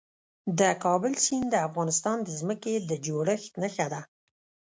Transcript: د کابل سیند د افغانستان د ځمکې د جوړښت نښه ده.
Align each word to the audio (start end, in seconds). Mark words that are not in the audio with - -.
د 0.59 0.61
کابل 0.83 1.13
سیند 1.25 1.47
د 1.51 1.55
افغانستان 1.67 2.17
د 2.23 2.29
ځمکې 2.39 2.73
د 2.89 2.91
جوړښت 3.05 3.51
نښه 3.61 3.87
ده. 3.93 4.01